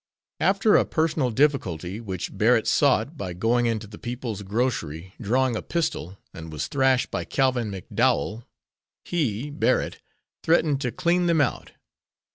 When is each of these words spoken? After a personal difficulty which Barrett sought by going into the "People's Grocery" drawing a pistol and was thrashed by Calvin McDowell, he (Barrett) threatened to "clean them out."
After 0.39 0.75
a 0.75 0.83
personal 0.83 1.29
difficulty 1.29 1.99
which 2.01 2.35
Barrett 2.35 2.65
sought 2.67 3.17
by 3.17 3.33
going 3.33 3.67
into 3.67 3.85
the 3.85 3.99
"People's 3.99 4.41
Grocery" 4.41 5.13
drawing 5.21 5.55
a 5.55 5.61
pistol 5.61 6.17
and 6.33 6.51
was 6.51 6.65
thrashed 6.67 7.11
by 7.11 7.23
Calvin 7.23 7.69
McDowell, 7.69 8.43
he 9.05 9.51
(Barrett) 9.51 10.01
threatened 10.41 10.81
to 10.81 10.91
"clean 10.91 11.27
them 11.27 11.39
out." 11.39 11.73